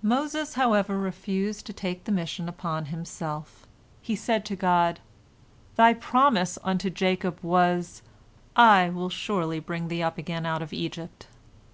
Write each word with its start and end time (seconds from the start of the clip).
Moses, 0.00 0.54
however, 0.54 0.96
refused 0.98 1.66
to 1.66 1.72
take 1.74 2.04
the 2.04 2.10
mission 2.10 2.48
upon 2.48 2.86
himself. 2.86 3.66
He 4.00 4.16
said 4.16 4.46
to 4.46 4.56
God, 4.56 5.00
"Thy 5.74 5.92
promise 5.92 6.58
unto 6.64 6.88
Jacob 6.88 7.38
was, 7.42 8.00
'I 8.56 8.88
will 8.94 9.10
surely 9.10 9.60
bring 9.60 9.88
thee 9.88 10.02
up 10.02 10.16
again 10.16 10.46
out 10.46 10.62
of 10.62 10.72
Egypt.' 10.72 11.26